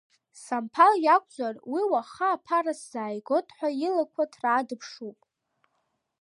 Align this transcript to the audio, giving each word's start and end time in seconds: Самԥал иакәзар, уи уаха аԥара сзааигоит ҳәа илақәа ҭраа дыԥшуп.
Самԥал 0.43 0.93
иакәзар, 1.05 1.55
уи 1.71 1.81
уаха 1.91 2.27
аԥара 2.35 2.73
сзааигоит 2.79 3.47
ҳәа 3.57 3.69
илақәа 3.87 4.31
ҭраа 4.31 4.67
дыԥшуп. 4.67 5.19